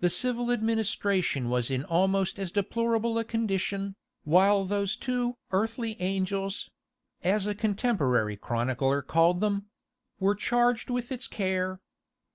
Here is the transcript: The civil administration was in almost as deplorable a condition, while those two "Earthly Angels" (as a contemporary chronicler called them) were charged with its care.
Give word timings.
The 0.00 0.08
civil 0.08 0.50
administration 0.50 1.50
was 1.50 1.70
in 1.70 1.84
almost 1.84 2.38
as 2.38 2.50
deplorable 2.50 3.18
a 3.18 3.24
condition, 3.24 3.94
while 4.22 4.64
those 4.64 4.96
two 4.96 5.36
"Earthly 5.50 6.00
Angels" 6.00 6.70
(as 7.22 7.46
a 7.46 7.54
contemporary 7.54 8.38
chronicler 8.38 9.02
called 9.02 9.42
them) 9.42 9.66
were 10.18 10.34
charged 10.34 10.88
with 10.88 11.12
its 11.12 11.28
care. 11.28 11.82